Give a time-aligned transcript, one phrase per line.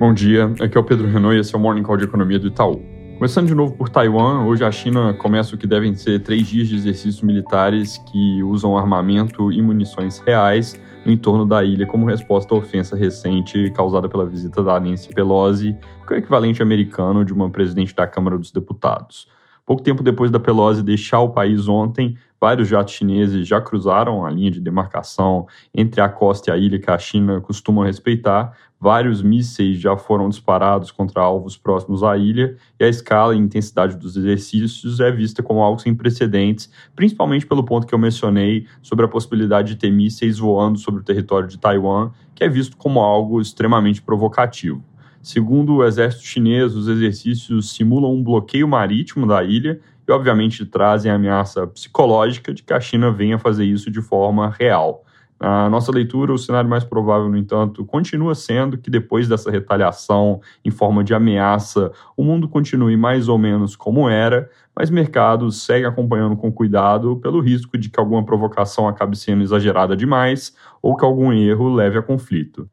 [0.00, 2.38] Bom dia, aqui é o Pedro Renault e esse é o Morning Call de Economia
[2.38, 2.82] do Itaú.
[3.18, 6.68] Começando de novo por Taiwan, hoje a China começa o que devem ser três dias
[6.68, 12.54] de exercícios militares que usam armamento e munições reais no entorno da ilha como resposta
[12.54, 15.76] à ofensa recente causada pela visita da Nancy Pelosi,
[16.06, 19.28] que é o equivalente americano de uma presidente da Câmara dos Deputados.
[19.66, 24.30] Pouco tempo depois da Pelosi deixar o país ontem, vários jatos chineses já cruzaram a
[24.30, 28.56] linha de demarcação entre a costa e a ilha que a China costuma respeitar.
[28.80, 33.94] Vários mísseis já foram disparados contra alvos próximos à ilha e a escala e intensidade
[33.94, 39.04] dos exercícios é vista como algo sem precedentes, principalmente pelo ponto que eu mencionei sobre
[39.04, 43.00] a possibilidade de ter mísseis voando sobre o território de Taiwan, que é visto como
[43.00, 44.82] algo extremamente provocativo.
[45.22, 49.78] Segundo o exército chinês, os exercícios simulam um bloqueio marítimo da ilha
[50.10, 54.50] e, obviamente, trazem a ameaça psicológica de que a China venha fazer isso de forma
[54.50, 55.04] real.
[55.40, 60.40] Na nossa leitura, o cenário mais provável, no entanto, continua sendo que depois dessa retaliação
[60.64, 65.86] em forma de ameaça, o mundo continue mais ou menos como era, mas mercados seguem
[65.86, 71.04] acompanhando com cuidado pelo risco de que alguma provocação acabe sendo exagerada demais ou que
[71.04, 72.68] algum erro leve a conflito.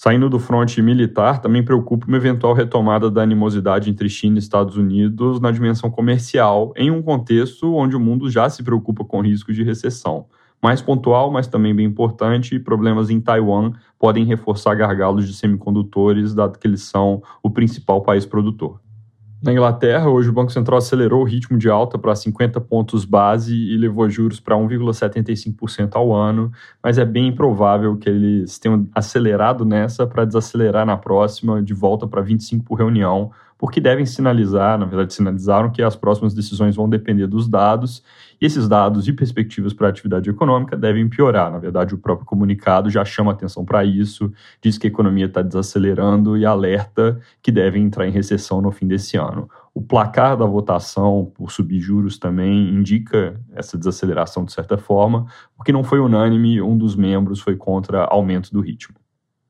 [0.00, 4.76] Saindo do fronte militar, também preocupa uma eventual retomada da animosidade entre China e Estados
[4.76, 9.56] Unidos na dimensão comercial, em um contexto onde o mundo já se preocupa com riscos
[9.56, 10.26] de recessão.
[10.62, 16.60] Mais pontual, mas também bem importante, problemas em Taiwan podem reforçar gargalos de semicondutores, dado
[16.60, 18.80] que eles são o principal país produtor.
[19.40, 23.54] Na Inglaterra, hoje o Banco Central acelerou o ritmo de alta para 50 pontos base
[23.54, 26.50] e levou juros para 1,75% ao ano,
[26.82, 32.04] mas é bem improvável que eles tenham acelerado nessa para desacelerar na próxima, de volta
[32.04, 36.88] para 25 por reunião, porque devem sinalizar, na verdade, sinalizaram que as próximas decisões vão
[36.88, 38.04] depender dos dados,
[38.40, 41.50] e esses dados e perspectivas para a atividade econômica devem piorar.
[41.50, 45.42] Na verdade, o próprio comunicado já chama atenção para isso, diz que a economia está
[45.42, 49.50] desacelerando e alerta que deve entrar em recessão no fim desse ano.
[49.74, 55.26] O placar da votação por subir juros também indica essa desaceleração de certa forma,
[55.56, 58.94] porque não foi unânime, um dos membros foi contra aumento do ritmo.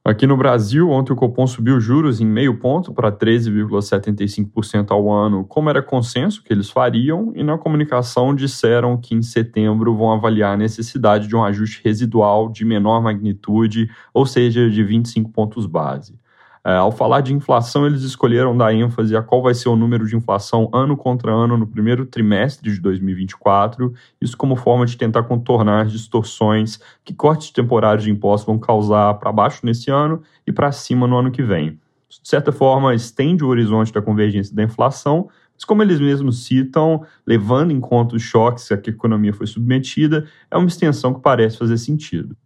[0.08, 5.44] Aqui no Brasil, ontem o Copom subiu juros em meio ponto para 13,75% ao ano,
[5.44, 10.54] como era consenso que eles fariam, e na comunicação disseram que em setembro vão avaliar
[10.54, 16.18] a necessidade de um ajuste residual de menor magnitude, ou seja, de 25 pontos base.
[16.64, 20.06] É, ao falar de inflação, eles escolheram dar ênfase a qual vai ser o número
[20.06, 25.22] de inflação ano contra ano no primeiro trimestre de 2024, isso como forma de tentar
[25.22, 30.52] contornar as distorções que cortes temporários de impostos vão causar para baixo nesse ano e
[30.52, 31.78] para cima no ano que vem.
[32.08, 36.44] Isso, de certa forma, estende o horizonte da convergência da inflação, mas como eles mesmos
[36.44, 41.12] citam, levando em conta os choques a que a economia foi submetida, é uma extensão
[41.12, 42.36] que parece fazer sentido.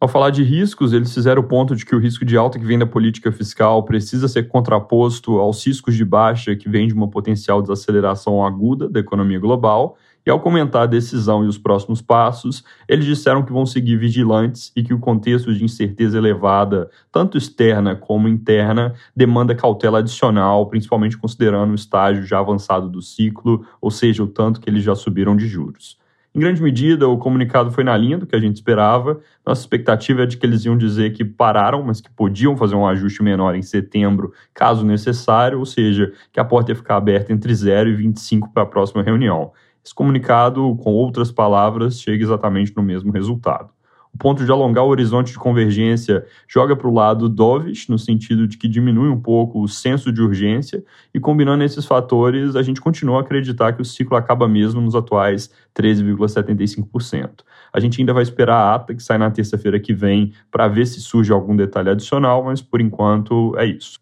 [0.00, 2.64] Ao falar de riscos, eles fizeram o ponto de que o risco de alta que
[2.64, 7.10] vem da política fiscal precisa ser contraposto aos riscos de baixa que vem de uma
[7.10, 9.98] potencial desaceleração aguda da economia global.
[10.24, 14.72] E ao comentar a decisão e os próximos passos, eles disseram que vão seguir vigilantes
[14.74, 21.18] e que o contexto de incerteza elevada, tanto externa como interna, demanda cautela adicional, principalmente
[21.18, 25.36] considerando o estágio já avançado do ciclo, ou seja, o tanto que eles já subiram
[25.36, 25.99] de juros.
[26.32, 29.20] Em grande medida, o comunicado foi na linha do que a gente esperava.
[29.44, 32.86] Nossa expectativa é de que eles iam dizer que pararam, mas que podiam fazer um
[32.86, 37.52] ajuste menor em setembro, caso necessário, ou seja, que a porta ia ficar aberta entre
[37.52, 39.52] 0 e 25 para a próxima reunião.
[39.84, 43.70] Esse comunicado, com outras palavras, chega exatamente no mesmo resultado
[44.12, 48.46] o ponto de alongar o horizonte de convergência joga para o lado dovish, no sentido
[48.46, 50.84] de que diminui um pouco o senso de urgência,
[51.14, 54.94] e combinando esses fatores, a gente continua a acreditar que o ciclo acaba mesmo nos
[54.94, 57.44] atuais 13,75%.
[57.72, 60.86] A gente ainda vai esperar a ata que sai na terça-feira que vem para ver
[60.86, 63.98] se surge algum detalhe adicional, mas por enquanto é isso.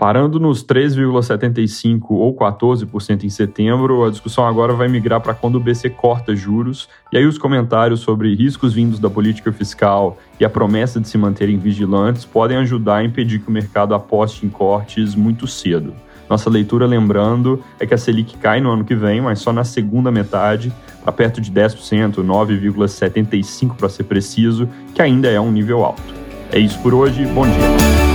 [0.00, 5.60] Parando nos 3,75% ou 14% em setembro, a discussão agora vai migrar para quando o
[5.60, 10.48] BC corta juros, e aí os comentários sobre riscos vindos da política fiscal e a
[10.48, 15.14] promessa de se manterem vigilantes podem ajudar a impedir que o mercado aposte em cortes
[15.14, 15.92] muito cedo.
[16.30, 19.64] Nossa leitura, lembrando, é que a Selic cai no ano que vem, mas só na
[19.64, 20.72] segunda metade,
[21.02, 26.14] para perto de 10%, 9,75% para ser preciso, que ainda é um nível alto.
[26.50, 28.09] É isso por hoje, bom dia.